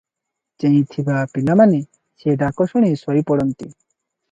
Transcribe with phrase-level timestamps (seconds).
[0.63, 1.83] ଚେଇଁଥିବା ପିଲା ମାନେ
[2.23, 3.71] ସେ ଡାକଶୁଣି ଶୋଇପଡ଼ନ୍ତି।